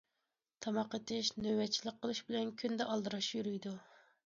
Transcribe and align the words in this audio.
تاماق 0.65 0.95
ئېتىش، 0.99 1.29
نۆۋەتچىلىك 1.43 2.01
قىلىش 2.07 2.23
بىلەن 2.31 2.51
كۈندە 2.65 2.91
ئالدىراش 2.97 3.31
يۈرىدۇ. 3.39 3.79